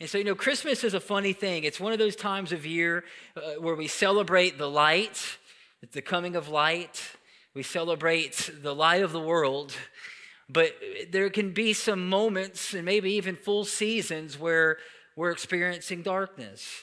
[0.00, 1.64] And so, you know, Christmas is a funny thing.
[1.64, 3.04] It's one of those times of year
[3.36, 5.36] uh, where we celebrate the light,
[5.92, 7.02] the coming of light.
[7.52, 9.76] We celebrate the light of the world.
[10.48, 10.74] But
[11.10, 14.78] there can be some moments and maybe even full seasons where
[15.16, 16.82] we're experiencing darkness,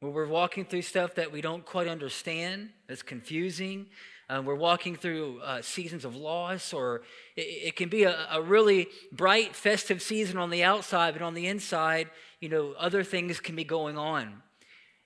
[0.00, 3.86] where we're walking through stuff that we don't quite understand, that's confusing.
[4.34, 7.02] Uh, we're walking through uh, seasons of loss, or
[7.36, 11.34] it, it can be a, a, really bright, festive season on the outside, but on
[11.34, 12.10] the inside,
[12.40, 14.42] you know, other things can be going on.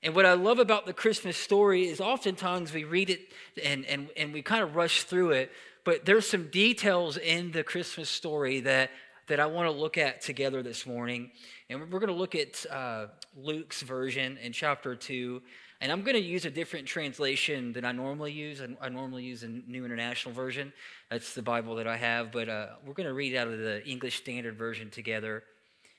[0.02, 3.20] And what I love about the Christmas story is oftentimes we read it
[3.62, 5.52] and, and, and we kind of rush through it,
[5.84, 8.91] but there's some details in the Christmas story that,
[9.27, 11.33] that I want to look at together this morning.
[11.69, 15.42] And we're going to look at uh, Luke's version in chapter 2.
[15.80, 18.60] And I'm going to use a different translation than I normally use.
[18.80, 20.73] I, normally use a New International Version.
[21.09, 22.32] That's the Bible that I have.
[22.32, 25.45] But uh, we're going to read out of the English Standard Version together.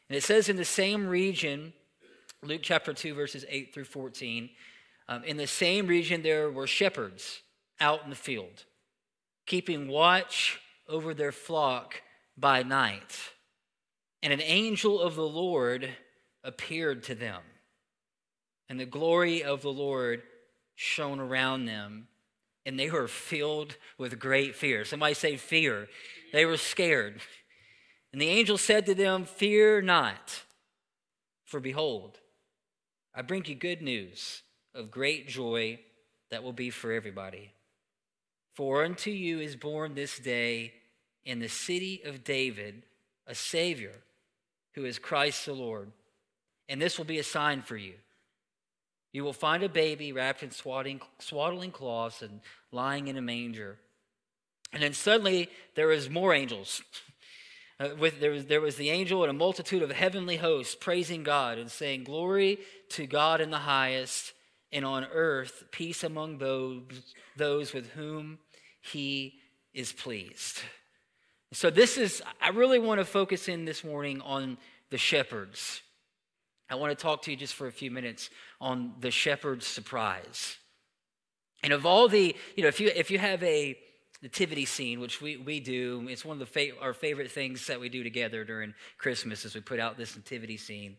[0.10, 1.72] And it says, In the same region,
[2.44, 4.50] Luke chapter 2, verses 8 through 14,
[5.08, 7.42] um, in the same region there were shepherds
[7.80, 8.66] out in the field,
[9.46, 10.60] keeping watch
[10.90, 12.02] over their flock
[12.38, 13.18] by night.
[14.22, 15.90] And an angel of the Lord
[16.44, 17.42] appeared to them
[18.70, 20.22] and the glory of the Lord
[20.76, 22.08] shone around them,
[22.66, 24.86] and they were filled with great fear.
[24.86, 25.88] Somebody say fear.
[26.32, 27.22] They were scared.
[28.14, 30.44] And the angel said to them, Fear not,
[31.44, 32.20] for behold,
[33.14, 35.80] I bring you good news of great joy
[36.30, 37.54] that will be for everybody.
[38.54, 40.74] For unto you is born this day
[41.26, 42.84] in the city of David
[43.26, 43.94] a Savior
[44.74, 45.92] who is Christ the Lord.
[46.68, 47.94] And this will be a sign for you.
[49.12, 53.78] You will find a baby wrapped in swaddling, swaddling cloths and lying in a manger.
[54.72, 56.82] And then suddenly there was more angels.
[57.80, 61.24] Uh, with, there, was, there was the angel and a multitude of heavenly hosts praising
[61.24, 64.34] God and saying, Glory to God in the highest,
[64.72, 68.38] and on earth peace among those, those with whom
[68.82, 69.40] he
[69.74, 70.60] is pleased.
[71.52, 74.58] So, this is, I really want to focus in this morning on
[74.92, 75.82] the shepherds.
[76.70, 78.30] I want to talk to you just for a few minutes
[78.62, 80.58] on the shepherd's surprise.
[81.64, 83.78] And of all the, you know, if you if you have a
[84.22, 87.80] nativity scene, which we, we do, it's one of the fa- our favorite things that
[87.80, 90.98] we do together during Christmas is we put out this nativity scene.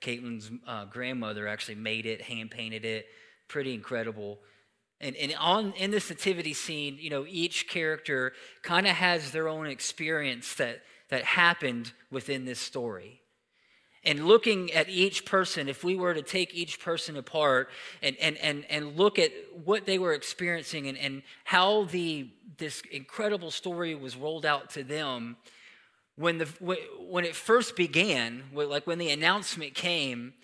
[0.00, 3.06] Caitlin's uh, grandmother actually made it, hand painted it,
[3.48, 4.38] pretty incredible.
[5.00, 8.32] And, and on in this nativity scene, you know, each character
[8.62, 13.20] kind of has their own experience that that happened within this story
[14.04, 17.68] and looking at each person, if we were to take each person apart
[18.02, 19.30] and, and, and, and look at
[19.64, 24.82] what they were experiencing and, and how the, this incredible story was rolled out to
[24.82, 25.36] them,
[26.16, 26.46] when, the,
[27.08, 30.34] when it first began, like when the announcement came,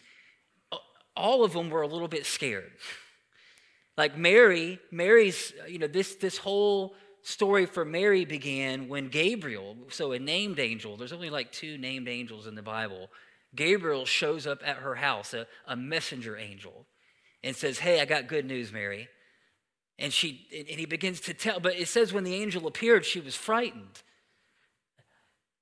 [1.14, 2.72] all of them were a little bit scared.
[3.96, 10.12] Like Mary, Mary's, you know, this, this whole story for Mary began when Gabriel, so
[10.12, 13.08] a named angel, there's only like two named angels in the Bible,
[13.56, 16.86] Gabriel shows up at her house, a, a messenger angel,
[17.42, 19.08] and says, Hey, I got good news, Mary.
[19.98, 23.20] And she and he begins to tell, but it says when the angel appeared, she
[23.20, 24.02] was frightened.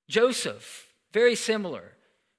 [0.08, 1.92] Joseph, very similar.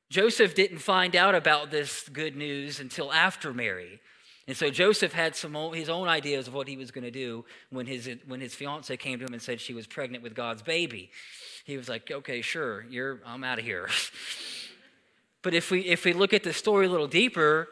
[0.09, 4.01] Joseph didn't find out about this good news until after Mary.
[4.47, 7.45] And so Joseph had some his own ideas of what he was going to do
[7.71, 10.61] when his when his fiance came to him and said she was pregnant with God's
[10.61, 11.09] baby.
[11.63, 13.89] He was like, "Okay, sure, you're I'm out of here."
[15.45, 17.67] But if we, if we look at the story a little deeper,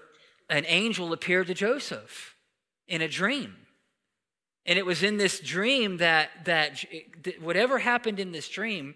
[0.47, 2.35] an angel appeared to Joseph
[2.87, 3.55] in a dream.
[4.67, 6.85] And it was in this dream that, that,
[7.23, 8.93] that whatever happened in this dream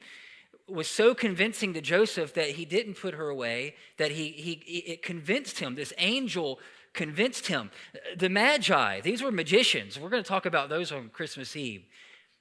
[0.69, 4.51] was so convincing to Joseph that he didn't put her away, that he, he,
[4.91, 5.73] it convinced him.
[5.73, 6.59] This angel
[6.93, 7.71] convinced him.
[8.15, 9.99] The Magi, these were magicians.
[9.99, 11.83] We're going to talk about those on Christmas Eve.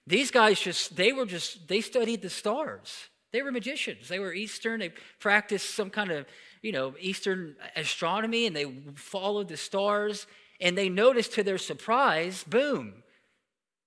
[0.06, 3.08] These guys just, they were just, they studied the stars.
[3.32, 4.09] They were magicians.
[4.09, 4.81] They were Eastern.
[4.81, 6.26] They practiced some kind of,
[6.62, 10.27] you know, Eastern astronomy and they followed the stars.
[10.60, 13.03] And they noticed to their surprise, boom,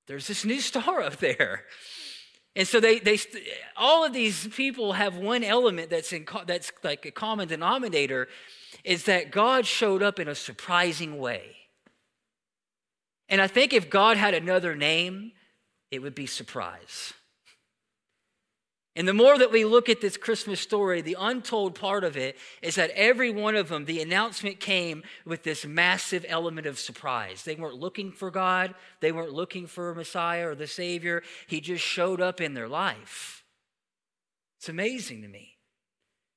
[0.08, 1.66] there's this new star up there.
[2.56, 3.20] And so they, they
[3.78, 8.28] all of these people have one element that's, in, that's like a common denominator
[8.84, 11.56] is that God showed up in a surprising way.
[13.30, 15.32] And I think if God had another name,
[15.92, 17.14] it would be surprise.
[18.96, 22.38] And the more that we look at this Christmas story, the untold part of it
[22.62, 27.44] is that every one of them, the announcement came with this massive element of surprise.
[27.44, 31.24] They weren't looking for God, they weren't looking for a Messiah or the Savior.
[31.48, 33.44] He just showed up in their life.
[34.58, 35.56] It's amazing to me.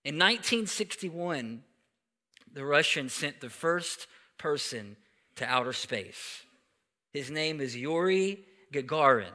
[0.05, 1.63] In 1961,
[2.53, 4.07] the Russians sent the first
[4.37, 4.97] person
[5.37, 6.43] to outer space.
[7.13, 9.33] His name is Yuri Gagarin.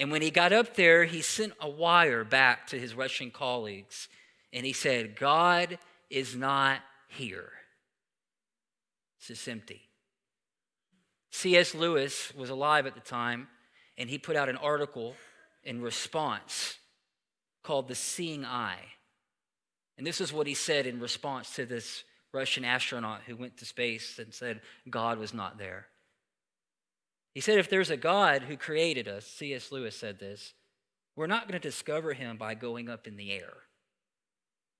[0.00, 4.08] And when he got up there, he sent a wire back to his Russian colleagues
[4.50, 7.50] and he said, God is not here.
[9.18, 9.82] It's just empty.
[11.30, 11.74] C.S.
[11.74, 13.48] Lewis was alive at the time,
[13.98, 15.16] and he put out an article
[15.64, 16.78] in response
[17.62, 18.80] called The Seeing Eye.
[19.98, 23.66] And this is what he said in response to this Russian astronaut who went to
[23.66, 25.86] space and said God was not there.
[27.34, 29.70] He said, If there's a God who created us, C.S.
[29.70, 30.54] Lewis said this,
[31.16, 33.54] we're not going to discover him by going up in the air.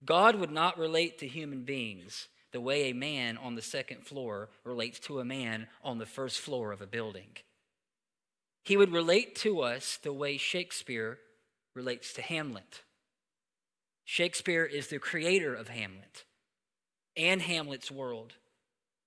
[0.04, 4.48] God would not relate to human beings the way a man on the second floor
[4.64, 7.36] relates to a man on the first floor of a building.
[8.64, 11.18] He would relate to us the way Shakespeare
[11.74, 12.82] relates to Hamlet.
[14.04, 16.24] Shakespeare is the creator of Hamlet
[17.16, 18.34] and Hamlet's world.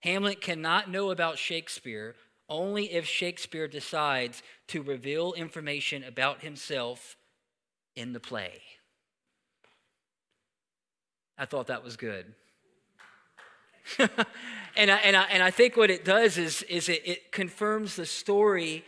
[0.01, 2.15] Hamlet cannot know about Shakespeare
[2.53, 7.17] only if Shakespeare decides to reveal information about himself
[7.95, 8.61] in the play.
[11.37, 12.35] I thought that was good.
[13.97, 17.95] and, I, and, I, and I think what it does is, is it, it confirms
[17.95, 18.85] the story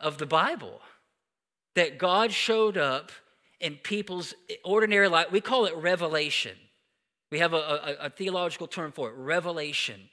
[0.00, 0.80] of the Bible
[1.74, 3.10] that God showed up
[3.60, 5.32] in people's ordinary life.
[5.32, 6.56] We call it revelation.
[7.32, 10.08] We have a, a, a, theological term for it revelation.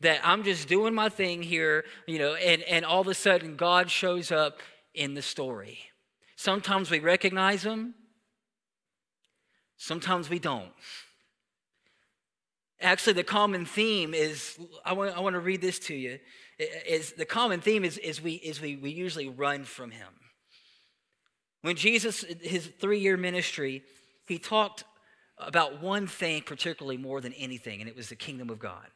[0.00, 3.56] That I'm just doing my thing here, you know, and, and all of a sudden
[3.56, 4.60] God shows up
[4.94, 5.78] in the story.
[6.36, 7.94] Sometimes we recognize him,
[9.78, 10.72] sometimes we don't.
[12.80, 16.18] Actually, the common theme is I want, I want to read this to you.
[16.58, 20.08] Is the common theme is, is, we, is we, we usually run from him.
[21.62, 23.82] When Jesus, his three year ministry,
[24.26, 24.84] he talked
[25.38, 28.86] about one thing particularly more than anything, and it was the kingdom of God.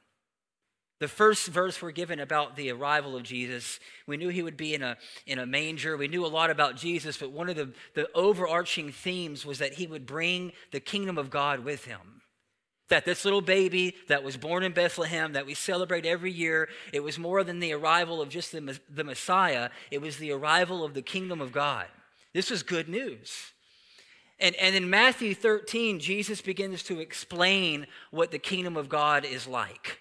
[1.00, 4.74] The first verse we're given about the arrival of Jesus, we knew he would be
[4.74, 5.96] in a, in a manger.
[5.96, 9.74] We knew a lot about Jesus, but one of the, the overarching themes was that
[9.74, 12.20] he would bring the kingdom of God with him
[12.90, 17.02] that this little baby that was born in Bethlehem that we celebrate every year, it
[17.02, 20.92] was more than the arrival of just the, the Messiah, it was the arrival of
[20.92, 21.86] the kingdom of God.
[22.34, 23.52] This was good news.
[24.38, 29.46] And, and in Matthew 13, Jesus begins to explain what the kingdom of God is
[29.46, 29.99] like.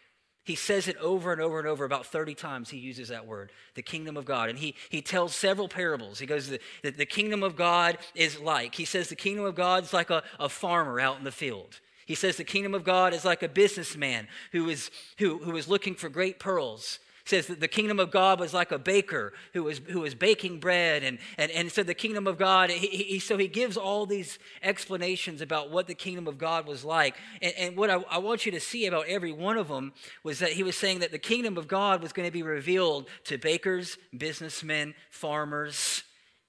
[0.50, 3.52] He says it over and over and over, about 30 times he uses that word,
[3.76, 4.50] the kingdom of God.
[4.50, 6.18] And he, he tells several parables.
[6.18, 8.74] He goes, the, the, the kingdom of God is like.
[8.74, 11.80] He says the kingdom of God is like a, a farmer out in the field.
[12.08, 15.68] He says the kingdom of God is like a businessman who is, who, who is
[15.68, 16.98] looking for great pearls.
[17.30, 20.60] Says that the kingdom of God was like a baker who was, who was baking
[20.60, 21.04] bread.
[21.04, 24.40] And, and, and so the kingdom of God, he, he, so he gives all these
[24.64, 27.16] explanations about what the kingdom of God was like.
[27.42, 29.94] And, and what I, I want you to see about every one of them
[30.24, 33.08] was that he was saying that the kingdom of God was going to be revealed
[33.26, 36.04] to bakers, businessmen, farmers,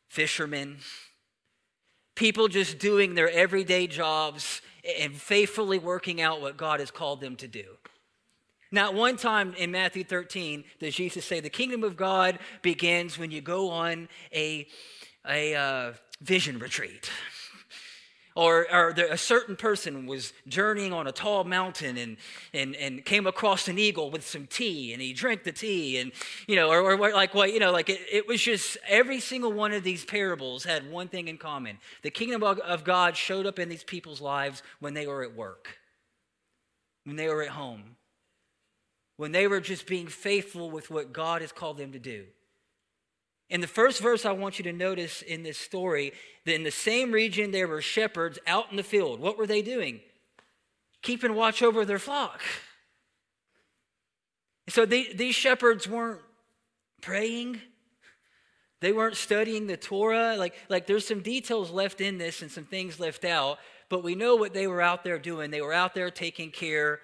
[0.08, 0.78] fishermen
[2.20, 4.60] people just doing their everyday jobs
[5.00, 7.64] and faithfully working out what God has called them to do.
[8.72, 13.30] Not one time in Matthew 13 does Jesus say the kingdom of God begins when
[13.30, 14.68] you go on a,
[15.28, 17.10] a uh, vision retreat.
[18.36, 22.16] Or, or there, a certain person was journeying on a tall mountain and,
[22.54, 26.12] and, and came across an eagle with some tea and he drank the tea and,
[26.46, 29.52] you know, or, or like what, you know, like it, it was just every single
[29.52, 31.78] one of these parables had one thing in common.
[32.02, 35.34] The kingdom of, of God showed up in these people's lives when they were at
[35.34, 35.76] work,
[37.04, 37.96] when they were at home,
[39.20, 42.24] when they were just being faithful with what God has called them to do.
[43.50, 46.14] In the first verse, I want you to notice in this story
[46.46, 49.20] that in the same region there were shepherds out in the field.
[49.20, 50.00] What were they doing?
[51.02, 52.40] Keeping watch over their flock.
[54.70, 56.22] So these shepherds weren't
[57.02, 57.60] praying.
[58.80, 60.36] They weren't studying the Torah.
[60.38, 63.58] Like, like there's some details left in this and some things left out,
[63.90, 65.50] but we know what they were out there doing.
[65.50, 67.00] They were out there taking care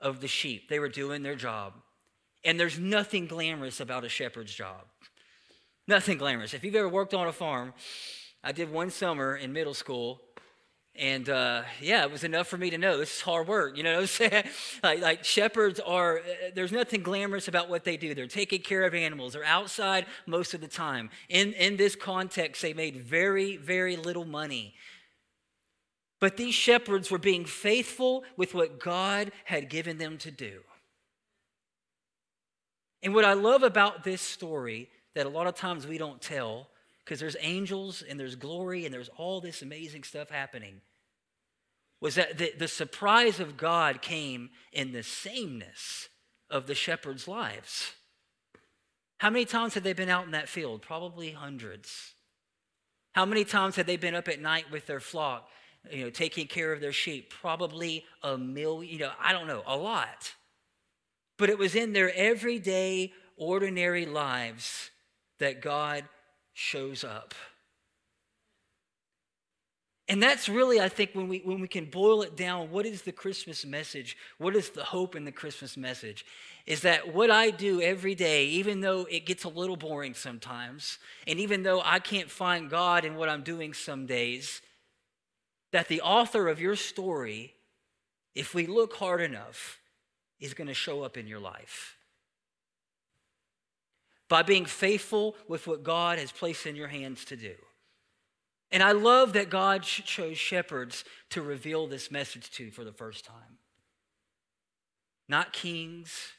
[0.00, 0.68] of the sheep.
[0.68, 1.74] They were doing their job.
[2.44, 4.82] And there's nothing glamorous about a shepherd's job.
[5.86, 6.54] Nothing glamorous.
[6.54, 7.74] If you've ever worked on a farm,
[8.42, 10.22] I did one summer in middle school,
[10.96, 13.76] and uh, yeah, it was enough for me to know this is hard work.
[13.76, 14.44] You know what I'm saying?
[14.82, 16.22] like, like shepherds are, uh,
[16.54, 18.14] there's nothing glamorous about what they do.
[18.14, 21.10] They're taking care of animals, they're outside most of the time.
[21.28, 24.74] In, in this context, they made very, very little money.
[26.20, 30.60] But these shepherds were being faithful with what God had given them to do.
[33.02, 36.68] And what I love about this story that a lot of times we don't tell
[37.04, 40.82] because there's angels and there's glory and there's all this amazing stuff happening.
[42.00, 46.08] was that the, the surprise of God came in the sameness
[46.50, 47.92] of the shepherds' lives.
[49.18, 50.82] How many times had they been out in that field?
[50.82, 52.14] Probably hundreds.
[53.12, 55.48] How many times had they been up at night with their flock,
[55.90, 57.32] you know, taking care of their sheep?
[57.40, 60.34] Probably a million, you know, I don't know, a lot.
[61.38, 64.90] But it was in their everyday, ordinary lives
[65.38, 66.04] that God
[66.52, 67.34] shows up.
[70.10, 73.02] And that's really, I think, when we, when we can boil it down, what is
[73.02, 74.16] the Christmas message?
[74.38, 76.26] What is the hope in the Christmas message?
[76.66, 80.98] Is that what I do every day, even though it gets a little boring sometimes,
[81.28, 84.60] and even though I can't find God in what I'm doing some days,
[85.72, 87.54] that the author of your story,
[88.34, 89.78] if we look hard enough,
[90.40, 91.96] is going to show up in your life.
[94.28, 97.54] By being faithful with what God has placed in your hands to do.
[98.72, 103.24] And I love that God chose shepherds to reveal this message to for the first
[103.24, 103.58] time.
[105.28, 106.32] Not kings,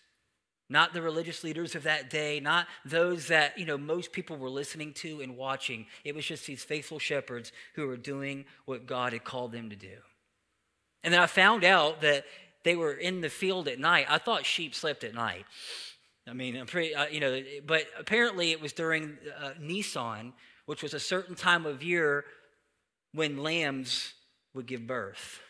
[0.71, 4.49] not the religious leaders of that day, not those that, you know, most people were
[4.49, 5.85] listening to and watching.
[6.05, 9.75] It was just these faithful shepherds who were doing what God had called them to
[9.75, 9.97] do.
[11.03, 12.23] And then I found out that
[12.63, 14.05] they were in the field at night.
[14.09, 15.45] I thought sheep slept at night.
[16.25, 20.31] I mean, I'm pretty, uh, you know, but apparently it was during uh, Nisan,
[20.67, 22.23] which was a certain time of year
[23.13, 24.13] when lambs
[24.53, 25.41] would give birth.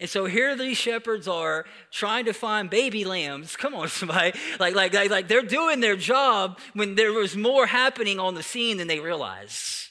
[0.00, 3.56] And so here these shepherds are trying to find baby lambs.
[3.56, 4.38] Come on, somebody.
[4.58, 8.42] Like, like, like, like they're doing their job when there was more happening on the
[8.42, 9.90] scene than they realized.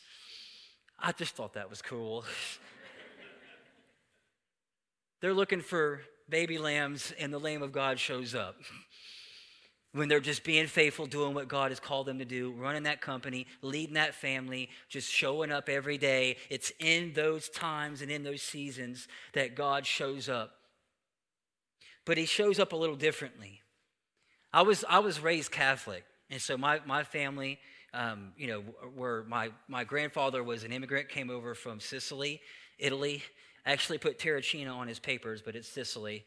[0.99, 2.25] I just thought that was cool.
[5.21, 8.55] they're looking for baby lambs, and the Lamb of God shows up
[9.93, 12.99] when they're just being faithful, doing what God has called them to do, running that
[12.99, 16.37] company, leading that family, just showing up every day.
[16.49, 20.55] It's in those times and in those seasons that God shows up.
[22.05, 23.61] But He shows up a little differently.
[24.51, 27.59] I was, I was raised Catholic, and so my, my family,
[27.93, 28.61] um, you know,
[28.95, 32.41] where my, my grandfather was an immigrant, came over from Sicily,
[32.79, 33.23] Italy,
[33.65, 36.25] actually put Terracina on his papers, but it's Sicily.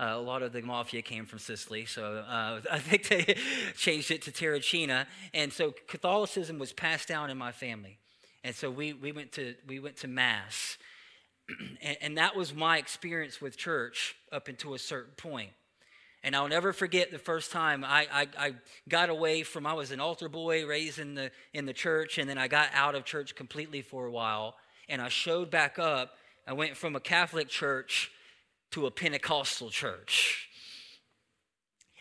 [0.00, 3.36] Uh, a lot of the mafia came from Sicily, so uh, I think they
[3.76, 5.06] changed it to Terracina.
[5.34, 7.98] And so Catholicism was passed down in my family.
[8.44, 10.78] And so we, we, went, to, we went to Mass.
[11.82, 15.50] and, and that was my experience with church up until a certain point.
[16.24, 18.54] And I'll never forget the first time I, I, I,
[18.88, 22.28] got away from, I was an altar boy raised in the, in the church, and
[22.28, 24.56] then I got out of church completely for a while.
[24.88, 26.16] And I showed back up,
[26.48, 28.10] I went from a Catholic church
[28.70, 30.48] to a Pentecostal church.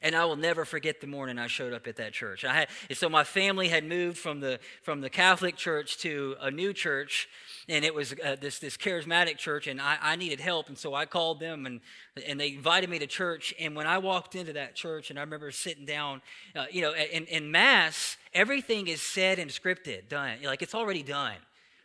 [0.01, 2.45] And I will never forget the morning I showed up at that church.
[2.45, 6.49] I had, so my family had moved from the, from the Catholic church to a
[6.49, 7.27] new church,
[7.67, 10.69] and it was uh, this, this charismatic church, and I, I needed help.
[10.69, 11.81] And so I called them, and,
[12.25, 13.53] and they invited me to church.
[13.59, 16.21] And when I walked into that church, and I remember sitting down,
[16.55, 20.37] uh, you know, in, in Mass, everything is said and scripted, done.
[20.45, 21.35] Like it's already done.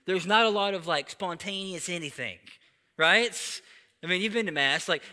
[0.06, 2.38] There's not a lot of like spontaneous anything,
[2.96, 3.34] right?
[4.04, 4.88] I mean, you've been to mass.
[4.88, 5.04] Like,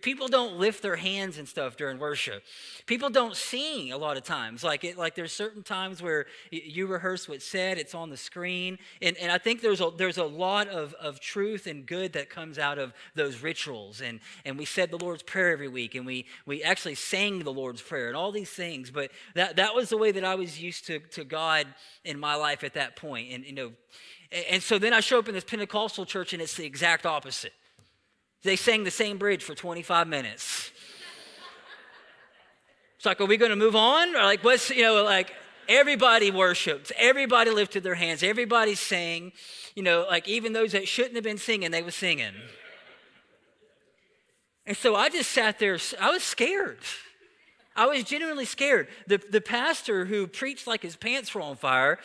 [0.00, 2.42] people don't lift their hands and stuff during worship.
[2.86, 4.64] People don't sing a lot of times.
[4.64, 7.76] Like, it, like there's certain times where you rehearse what's said.
[7.76, 11.20] It's on the screen, and, and I think there's a there's a lot of, of
[11.20, 14.00] truth and good that comes out of those rituals.
[14.00, 17.52] And and we said the Lord's prayer every week, and we we actually sang the
[17.52, 18.90] Lord's prayer and all these things.
[18.90, 21.66] But that that was the way that I was used to to God
[22.02, 23.30] in my life at that point.
[23.30, 23.72] And you know,
[24.50, 27.52] and so then I show up in this Pentecostal church, and it's the exact opposite.
[28.42, 30.70] They sang the same bridge for 25 minutes.
[32.96, 34.14] It's like, are we going to move on?
[34.14, 35.32] Or like, what's, you know, like,
[35.68, 39.32] everybody worshiped, everybody lifted their hands, everybody sang.
[39.74, 42.32] You know, like, even those that shouldn't have been singing, they were singing.
[44.66, 46.78] And so I just sat there, I was scared.
[47.78, 48.88] I was genuinely scared.
[49.06, 52.00] The, the pastor who preached like his pants were on fire,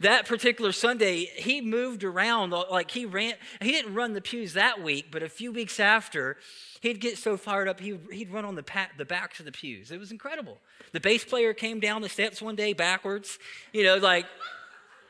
[0.00, 3.34] that particular Sunday, he moved around like he ran.
[3.60, 6.38] He didn't run the pews that week, but a few weeks after,
[6.80, 9.52] he'd get so fired up, he, he'd run on the, pat, the backs of the
[9.52, 9.92] pews.
[9.92, 10.58] It was incredible.
[10.90, 13.38] The bass player came down the steps one day backwards.
[13.72, 14.26] You know, like,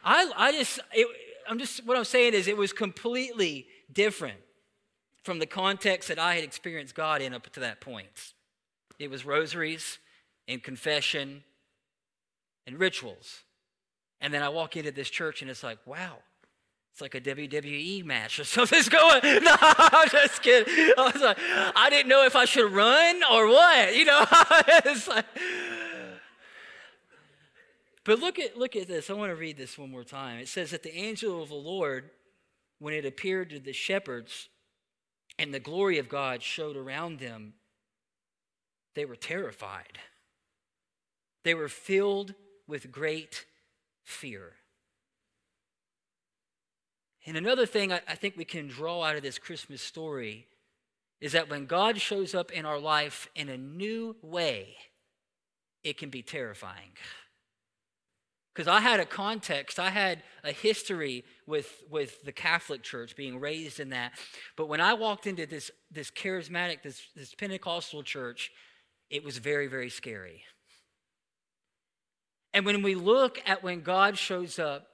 [0.04, 1.06] I, I just, it,
[1.48, 4.38] I'm just, what I'm saying is it was completely different
[5.22, 8.34] from the context that I had experienced God in up to that point.
[8.98, 9.98] It was rosaries
[10.48, 11.44] and confession
[12.66, 13.42] and rituals.
[14.20, 16.18] And then I walk into this church and it's like, wow,
[16.92, 19.20] it's like a WWE match or something's going.
[19.42, 20.92] No, I'm just kidding.
[20.96, 23.96] I was like, I didn't know if I should run or what.
[23.96, 24.24] You know,
[24.84, 25.26] it's like.
[28.04, 29.10] But look at look at this.
[29.10, 30.38] I want to read this one more time.
[30.40, 32.10] It says that the angel of the Lord
[32.82, 34.48] when it appeared to the shepherds
[35.38, 37.54] and the glory of God showed around them,
[38.96, 40.00] they were terrified.
[41.44, 42.34] They were filled
[42.66, 43.46] with great
[44.04, 44.52] fear.
[47.26, 50.48] And another thing I, think we can draw out of this Christmas story
[51.20, 54.74] is that when God shows up in our life in a new way,
[55.84, 56.90] it can be terrifying.
[58.52, 63.40] Because I had a context, I had a history with, with the Catholic Church, being
[63.40, 64.12] raised in that.
[64.56, 68.50] But when I walked into this, this charismatic, this, this Pentecostal church,
[69.10, 70.42] it was very, very scary.
[72.54, 74.88] And when we look at when God shows up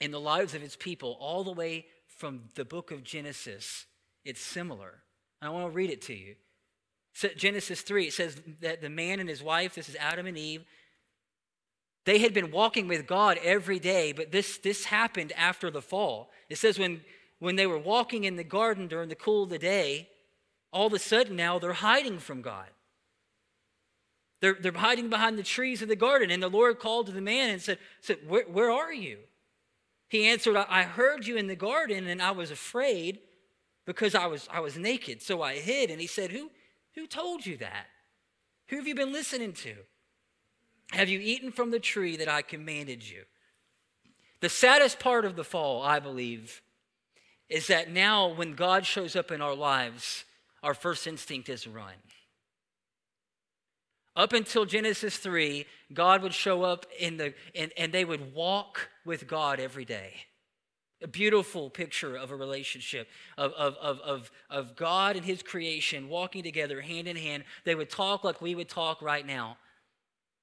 [0.00, 3.86] in the lives of his people, all the way from the book of Genesis,
[4.24, 5.02] it's similar.
[5.40, 6.34] I want to read it to you.
[7.14, 10.38] So Genesis 3, it says that the man and his wife, this is Adam and
[10.38, 10.64] Eve,
[12.04, 16.30] they had been walking with God every day, but this, this happened after the fall.
[16.48, 17.02] It says when,
[17.38, 20.08] when they were walking in the garden during the cool of the day,
[20.72, 22.66] all of a sudden now they're hiding from God.
[24.42, 26.30] They're, they're hiding behind the trees of the garden.
[26.32, 29.18] And the Lord called to the man and said, said where, where are you?
[30.08, 33.20] He answered, I heard you in the garden and I was afraid
[33.86, 35.90] because I was, I was naked, so I hid.
[35.90, 36.50] And he said, who,
[36.96, 37.86] who told you that?
[38.68, 39.74] Who have you been listening to?
[40.90, 43.22] Have you eaten from the tree that I commanded you?
[44.40, 46.62] The saddest part of the fall, I believe,
[47.48, 50.24] is that now when God shows up in our lives,
[50.64, 51.94] our first instinct is run.
[54.14, 58.90] Up until Genesis 3, God would show up in the, and, and they would walk
[59.04, 60.12] with God every day.
[61.02, 66.08] A beautiful picture of a relationship of, of, of, of, of God and His creation
[66.08, 67.44] walking together hand in hand.
[67.64, 69.56] They would talk like we would talk right now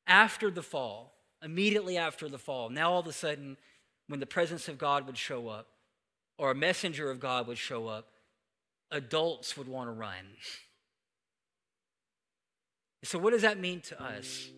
[0.09, 3.55] after the fall, immediately after the fall, now all of a sudden,
[4.07, 5.67] when the presence of God would show up,
[6.37, 8.07] or a messenger of God would show up,
[8.91, 10.25] adults would want to run.
[13.03, 14.49] So, what does that mean to us?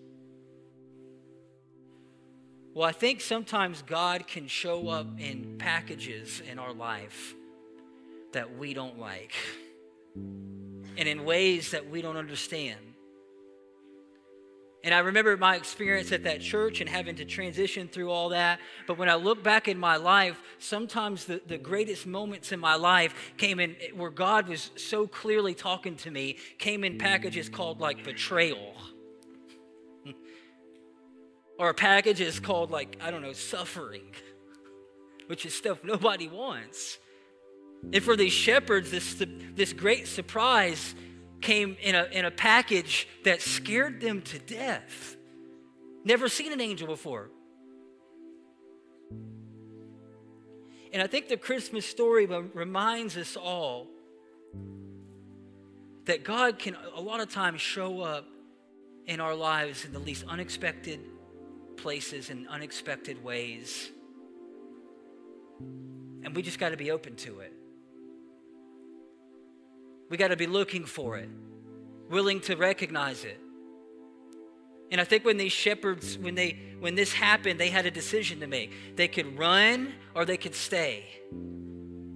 [2.73, 7.35] Well, I think sometimes God can show up in packages in our life
[8.31, 9.33] that we don't like
[10.15, 12.79] and in ways that we don't understand.
[14.83, 18.59] And I remember my experience at that church and having to transition through all that.
[18.87, 22.75] But when I look back in my life, sometimes the, the greatest moments in my
[22.75, 27.79] life came in where God was so clearly talking to me, came in packages called
[27.79, 28.73] like betrayal.
[31.59, 34.15] or packages called like, I don't know, suffering,
[35.27, 36.97] which is stuff nobody wants.
[37.93, 40.95] And for these shepherds, this, this great surprise
[41.41, 45.15] came in a, in a package that scared them to death.
[46.03, 47.29] Never seen an angel before.
[50.93, 53.87] And I think the Christmas story reminds us all
[56.05, 58.25] that God can a lot of times show up
[59.05, 60.99] in our lives in the least unexpected
[61.77, 63.89] places and unexpected ways.
[66.23, 67.53] And we just got to be open to it.
[70.11, 71.29] We got to be looking for it,
[72.09, 73.39] willing to recognize it.
[74.91, 78.41] And I think when these shepherds, when they when this happened, they had a decision
[78.41, 78.73] to make.
[78.97, 81.05] They could run or they could stay.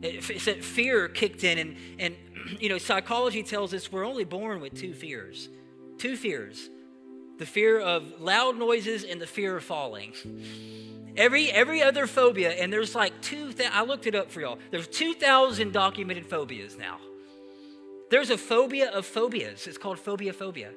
[0.01, 2.15] It, said fear kicked in, and and
[2.60, 5.47] you know psychology tells us we're only born with two fears,
[5.97, 6.69] two fears,
[7.38, 10.12] the fear of loud noises and the fear of falling.
[11.15, 13.53] Every every other phobia, and there's like two.
[13.71, 14.60] I looked it up for y'all.
[14.69, 16.97] There's two thousand documented phobias now.
[18.09, 19.67] There's a phobia of phobias.
[19.67, 20.71] It's called phobia phobia.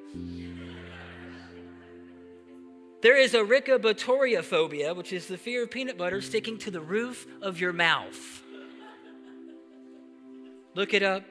[3.01, 6.81] There is a riccobotoria phobia, which is the fear of peanut butter sticking to the
[6.81, 8.43] roof of your mouth.
[10.75, 11.23] Look it up.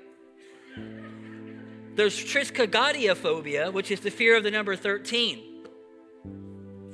[1.94, 5.42] There's triskaidekaphobia, phobia, which is the fear of the number 13.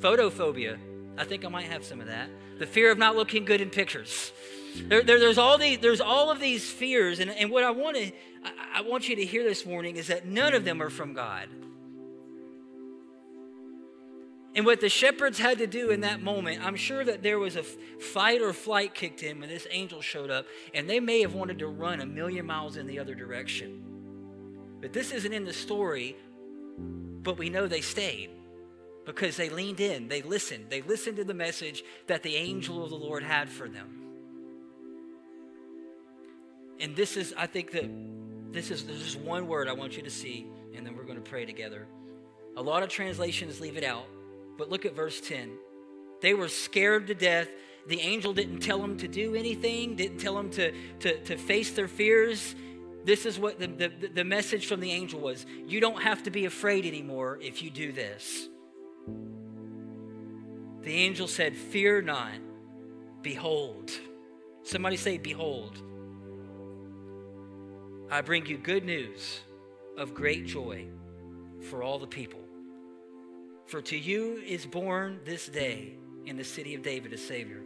[0.01, 0.79] Photophobia.
[1.17, 2.29] I think I might have some of that.
[2.59, 4.33] The fear of not looking good in pictures.
[4.75, 7.97] There, there, there's, all these, there's all of these fears, and, and what I want
[7.97, 8.13] to
[8.45, 11.15] I, I want you to hear this morning is that none of them are from
[11.15, 11.49] God.
[14.57, 17.57] And what the shepherds had to do in that moment, I'm sure that there was
[17.57, 21.35] a fight or flight kicked in when this angel showed up, and they may have
[21.35, 23.83] wanted to run a million miles in the other direction.
[24.81, 26.17] But this isn't in the story,
[26.79, 28.31] but we know they stayed
[29.05, 32.91] because they leaned in, they listened, they listened to the message that the angel of
[32.91, 34.04] the Lord had for them.
[36.81, 37.91] And this is, I think that
[38.53, 41.23] this is there's just one word I want you to see, and then we're going
[41.23, 41.87] to pray together.
[42.57, 44.07] A lot of translations leave it out,
[44.57, 45.51] but look at verse 10.
[46.21, 47.49] They were scared to death
[47.87, 51.73] the angel didn't tell them to do anything, didn't tell them to, to, to face
[51.73, 52.55] their fears.
[53.05, 56.31] This is what the, the, the message from the angel was You don't have to
[56.31, 58.49] be afraid anymore if you do this.
[60.83, 62.33] The angel said, Fear not,
[63.23, 63.91] behold.
[64.63, 65.81] Somebody say, Behold.
[68.15, 69.41] I bring you good news
[69.99, 70.87] of great joy
[71.69, 72.39] for all the people.
[73.67, 77.63] For to you is born this day in the city of David a Savior,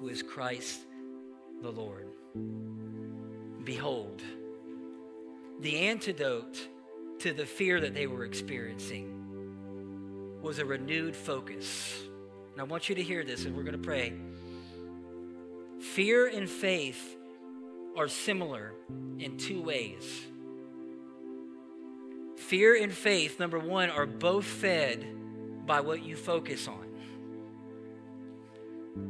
[0.00, 0.80] who is Christ
[1.62, 2.08] the Lord.
[3.62, 4.22] Behold,
[5.60, 6.58] the antidote
[7.20, 9.14] to the fear that they were experiencing
[10.42, 12.02] was a renewed focus.
[12.54, 14.14] And I want you to hear this, and we're going to pray.
[15.78, 17.17] Fear and faith
[17.98, 18.74] are similar
[19.18, 20.22] in two ways.
[22.36, 25.04] Fear and faith, number one, are both fed
[25.66, 26.86] by what you focus on.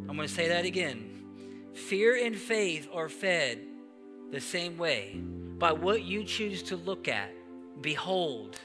[0.08, 1.22] I'm going to say that again.
[1.74, 3.60] Fear and faith are fed
[4.30, 5.20] the same way
[5.58, 7.30] by what you choose to look at,
[7.80, 8.58] behold.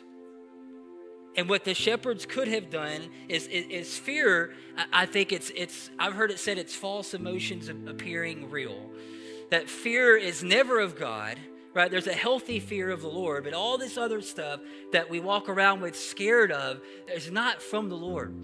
[1.36, 4.53] And what the shepherds could have done is, is, is fear.
[4.91, 8.89] I think it's, it's, I've heard it said it's false emotions appearing real.
[9.53, 11.37] That fear is never of God
[11.75, 11.89] right?
[11.89, 14.59] There's a healthy fear of the Lord, but all this other stuff
[14.91, 16.79] that we walk around with scared of
[17.11, 18.35] is not from the Lord.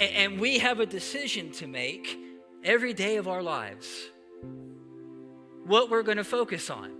[0.00, 2.18] And, we have a decision to make
[2.64, 3.88] every day of our lives
[5.64, 6.90] what we're going to focus on.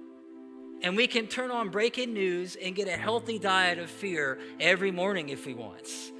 [0.82, 4.92] And we can turn on breaking news and get a healthy diet of fear every
[4.92, 6.12] morning if we want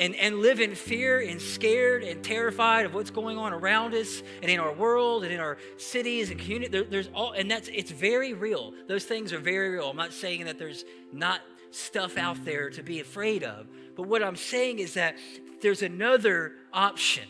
[0.00, 4.22] and, and live in fear and scared and terrified of what's going on around us
[4.42, 6.70] and in our world and in our cities and community.
[6.72, 8.72] There, there's all, and that's, it's very real.
[8.88, 9.90] Those things are very real.
[9.90, 13.66] I'm not saying that there's not stuff out there to be afraid of.
[13.94, 15.16] But what I'm saying is that
[15.60, 17.28] there's another option.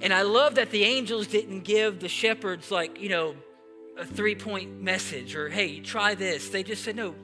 [0.00, 3.36] And I love that the angels didn't give the shepherds, like, you know,
[3.96, 6.48] a three point message or, hey, try this.
[6.48, 7.14] They just said, no,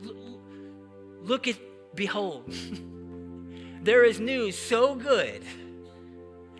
[1.23, 1.57] look at
[1.99, 2.45] Behold,
[3.83, 5.43] there is news so good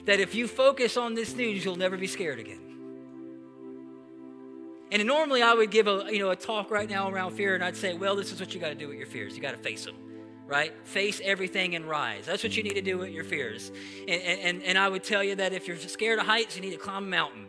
[0.05, 2.59] that if you focus on this news, you'll never be scared again.
[4.91, 7.63] And normally I would give a you know a talk right now around fear, and
[7.63, 9.37] I'd say, well, this is what you got to do with your fears.
[9.37, 9.95] You got to face them,
[10.49, 10.73] right?
[10.85, 12.27] Face everything and rise.
[12.27, 13.71] That's what you need to do with your fears.
[14.09, 16.73] And, and, and I would tell you that if you're scared of heights, you need
[16.73, 17.47] to climb a mountain.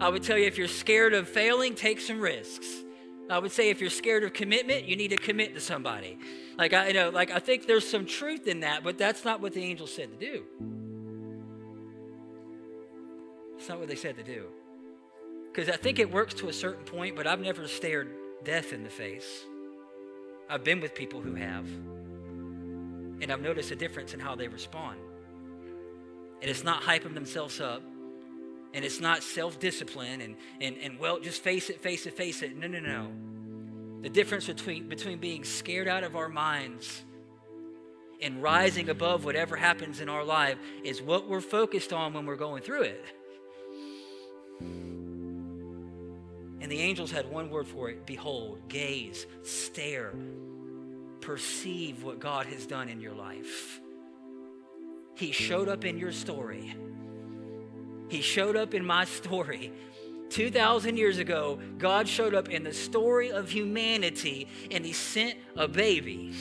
[0.00, 2.84] I would tell you if you're scared of failing, take some risks.
[3.28, 6.18] I would say if you're scared of commitment, you need to commit to somebody.
[6.56, 9.40] Like I you know, like I think there's some truth in that, but that's not
[9.40, 10.44] what the angel said to do.
[13.58, 14.44] It's not what they said to do.
[15.52, 18.10] Because I think it works to a certain point, but I've never stared
[18.44, 19.44] death in the face.
[20.48, 21.66] I've been with people who have.
[23.22, 24.98] And I've noticed a difference in how they respond.
[26.42, 27.82] And it's not hyping themselves up.
[28.74, 32.42] And it's not self discipline and, and, and, well, just face it, face it, face
[32.42, 32.56] it.
[32.56, 33.10] No, no, no.
[34.02, 37.02] The difference between, between being scared out of our minds
[38.20, 42.36] and rising above whatever happens in our life is what we're focused on when we're
[42.36, 43.04] going through it.
[46.60, 50.12] And the angels had one word for it behold, gaze, stare,
[51.20, 53.80] perceive what God has done in your life.
[55.14, 56.74] He showed up in your story.
[58.08, 59.72] He showed up in my story.
[60.30, 65.68] 2,000 years ago, God showed up in the story of humanity and He sent a
[65.68, 66.34] baby.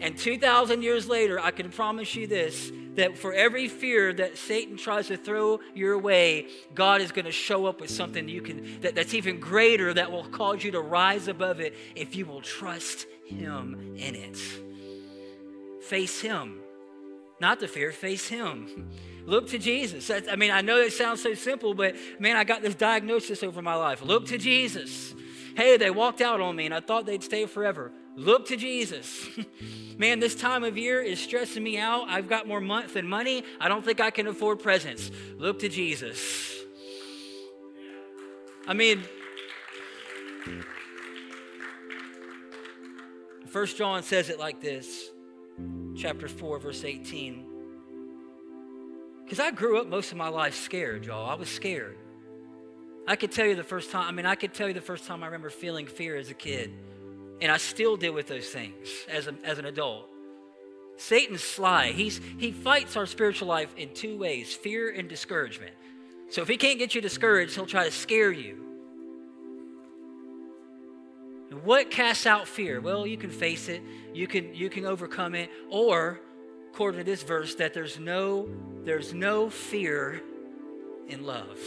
[0.00, 4.76] And 2,000 years later, I can promise you this that for every fear that Satan
[4.76, 8.80] tries to throw your way, God is going to show up with something you can
[8.80, 12.40] that, that's even greater that will cause you to rise above it if you will
[12.40, 14.36] trust Him in it.
[15.80, 16.58] Face Him.
[17.40, 18.90] Not the fear, face Him.
[19.28, 20.06] Look to Jesus.
[20.06, 23.42] That's, I mean, I know it sounds so simple, but man, I got this diagnosis
[23.42, 24.00] over my life.
[24.00, 25.14] Look to Jesus.
[25.54, 27.92] Hey, they walked out on me and I thought they'd stay forever.
[28.16, 29.28] Look to Jesus.
[29.98, 32.08] man, this time of year is stressing me out.
[32.08, 33.44] I've got more month than money.
[33.60, 35.10] I don't think I can afford presents.
[35.36, 36.54] Look to Jesus.
[38.66, 39.02] I mean,
[43.48, 45.10] First John says it like this,
[45.98, 47.47] chapter 4, verse 18.
[49.28, 51.28] Because I grew up most of my life scared, y'all.
[51.28, 51.98] I was scared.
[53.06, 55.04] I could tell you the first time, I mean, I could tell you the first
[55.04, 56.72] time I remember feeling fear as a kid.
[57.42, 60.08] And I still deal with those things as, a, as an adult.
[60.96, 61.92] Satan's sly.
[61.92, 65.72] He's, he fights our spiritual life in two ways fear and discouragement.
[66.30, 68.64] So if he can't get you discouraged, he'll try to scare you.
[71.50, 72.80] And what casts out fear?
[72.80, 73.82] Well, you can face it,
[74.14, 76.22] you can, you can overcome it, or
[76.78, 78.48] according to this verse, that there's no,
[78.84, 80.22] there's no fear
[81.08, 81.58] in love.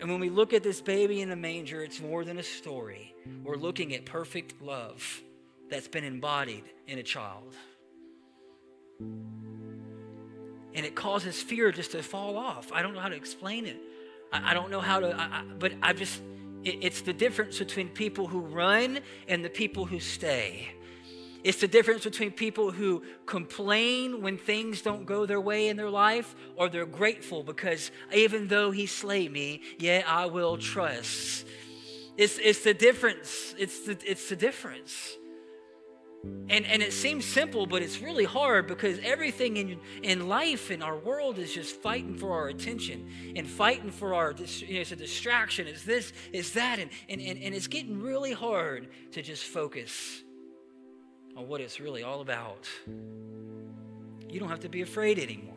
[0.00, 3.16] And when we look at this baby in the manger, it's more than a story.
[3.42, 5.20] We're looking at perfect love
[5.68, 7.52] that's been embodied in a child.
[9.00, 12.70] And it causes fear just to fall off.
[12.72, 13.78] I don't know how to explain it.
[14.32, 16.22] I, I don't know how to, I, I, but I just,
[16.64, 20.68] it's the difference between people who run and the people who stay.
[21.42, 25.88] It's the difference between people who complain when things don't go their way in their
[25.88, 31.46] life or they're grateful because even though he slay me, yet I will trust.
[32.18, 33.54] It's, it's the difference.
[33.58, 35.16] It's the, it's the difference.
[36.22, 40.82] And, and it seems simple, but it's really hard because everything in, in life in
[40.82, 44.92] our world is just fighting for our attention and fighting for our, you know, it's
[44.92, 45.66] a distraction.
[45.66, 46.78] It's this, it's that.
[46.78, 50.22] And, and, and, and it's getting really hard to just focus
[51.36, 52.68] on what it's really all about.
[54.28, 55.54] You don't have to be afraid anymore.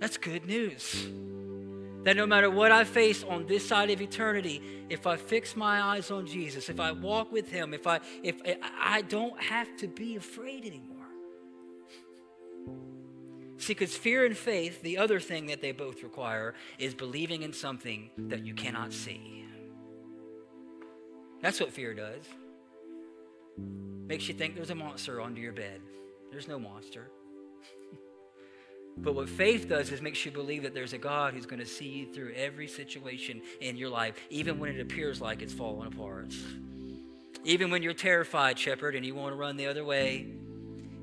[0.00, 1.06] That's good news.
[2.04, 5.82] That no matter what I face on this side of eternity, if I fix my
[5.82, 8.36] eyes on Jesus, if I walk with Him, if I if
[8.80, 10.96] I don't have to be afraid anymore.
[13.58, 17.52] See, because fear and faith, the other thing that they both require is believing in
[17.52, 19.44] something that you cannot see.
[21.42, 22.22] That's what fear does.
[24.06, 25.82] Makes you think there's a monster under your bed.
[26.30, 27.10] There's no monster.
[29.02, 31.66] But what faith does is makes you believe that there's a God who's going to
[31.66, 35.88] see you through every situation in your life, even when it appears like it's falling
[35.88, 36.34] apart.
[37.44, 40.26] Even when you're terrified, shepherd, and you want to run the other way.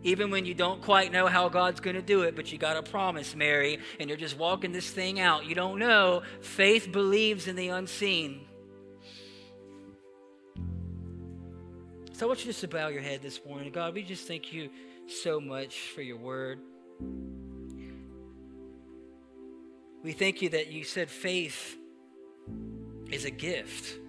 [0.04, 2.78] Even when you don't quite know how God's going to do it, but you got
[2.78, 5.46] a promise, Mary, and you're just walking this thing out.
[5.46, 6.22] You don't know.
[6.42, 8.42] Faith believes in the unseen.
[12.14, 13.72] So I want you just to bow your head this morning.
[13.72, 14.70] God, we just thank you
[15.08, 16.60] so much for your word.
[20.08, 21.76] We thank you that you said faith
[23.12, 24.00] is a gift.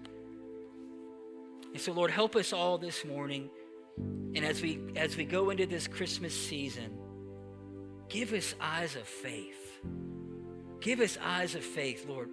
[1.73, 3.51] And so Lord, help us all this morning.
[3.97, 6.97] And as we as we go into this Christmas season,
[8.09, 9.81] give us eyes of faith.
[10.79, 12.31] Give us eyes of faith, Lord.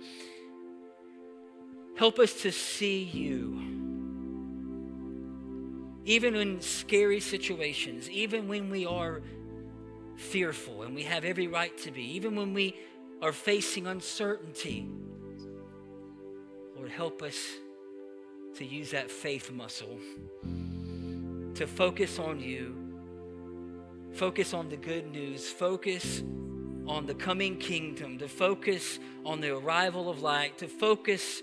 [1.98, 3.62] Help us to see you
[6.06, 9.24] even in scary situations, even when we are
[10.18, 12.76] fearful and we have every right to be, even when we
[13.22, 14.88] are facing uncertainty.
[16.76, 17.38] Lord, help us
[18.56, 20.00] to use that faith muscle
[21.56, 22.76] to focus on you,
[24.14, 26.22] focus on the good news, focus
[26.88, 31.42] on the coming kingdom, to focus on the arrival of light, to focus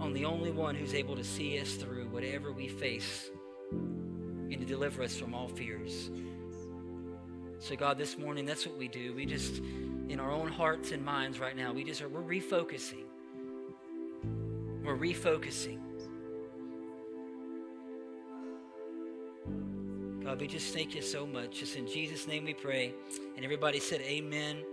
[0.00, 3.30] on the only one who's able to see us through whatever we face
[4.50, 6.10] and to deliver us from all fears.
[7.58, 9.14] So, God, this morning, that's what we do.
[9.14, 9.58] We just,
[10.08, 13.04] in our own hearts and minds right now, we just are, we're refocusing.
[14.82, 15.78] We're refocusing.
[20.24, 21.60] God, we just thank you so much.
[21.60, 22.94] Just in Jesus' name we pray.
[23.36, 24.64] And everybody said, Amen.